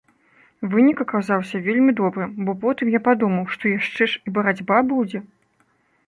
[0.69, 5.19] Вынік аказаўся вельмі добрым, бо потым я падумаў, што яшчэ ж і барацьба будзе.